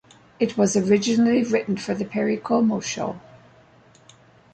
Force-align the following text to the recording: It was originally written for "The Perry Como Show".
It 0.39 0.57
was 0.57 0.75
originally 0.75 1.43
written 1.43 1.77
for 1.77 1.93
"The 1.93 2.05
Perry 2.05 2.35
Como 2.37 2.79
Show". 2.79 3.19